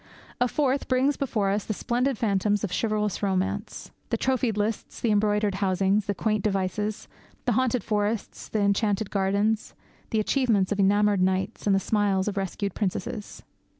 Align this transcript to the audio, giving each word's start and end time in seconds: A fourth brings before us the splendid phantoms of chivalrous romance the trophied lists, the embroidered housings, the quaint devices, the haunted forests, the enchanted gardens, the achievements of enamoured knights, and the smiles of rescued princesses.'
A 0.39 0.47
fourth 0.47 0.87
brings 0.87 1.15
before 1.15 1.51
us 1.51 1.63
the 1.63 1.75
splendid 1.75 2.17
phantoms 2.17 2.63
of 2.63 2.71
chivalrous 2.73 3.21
romance 3.21 3.91
the 4.09 4.17
trophied 4.17 4.57
lists, 4.57 4.99
the 4.99 5.11
embroidered 5.11 5.53
housings, 5.61 6.07
the 6.07 6.15
quaint 6.15 6.43
devices, 6.43 7.07
the 7.45 7.51
haunted 7.51 7.83
forests, 7.83 8.49
the 8.49 8.61
enchanted 8.61 9.11
gardens, 9.11 9.75
the 10.09 10.19
achievements 10.19 10.71
of 10.71 10.79
enamoured 10.79 11.21
knights, 11.21 11.67
and 11.67 11.75
the 11.75 11.79
smiles 11.79 12.27
of 12.27 12.35
rescued 12.35 12.73
princesses.' 12.73 13.43